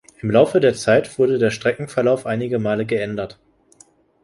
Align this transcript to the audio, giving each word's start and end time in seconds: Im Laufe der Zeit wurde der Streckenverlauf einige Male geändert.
Im 0.23 0.31
Laufe 0.31 0.59
der 0.59 0.73
Zeit 0.73 1.19
wurde 1.19 1.37
der 1.37 1.51
Streckenverlauf 1.51 2.25
einige 2.25 2.57
Male 2.57 2.87
geändert. 2.87 3.37